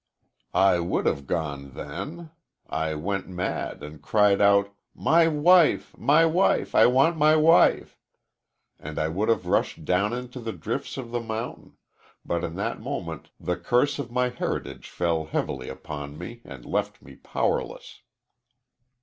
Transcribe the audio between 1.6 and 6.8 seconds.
then. I went mad and cried out, 'My wife! my wife!